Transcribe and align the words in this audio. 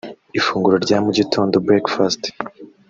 ifunguro 0.39 0.75
rya 0.85 0.97
mu 1.05 1.11
gitondo 1.17 1.55
(Breakfast) 1.67 2.21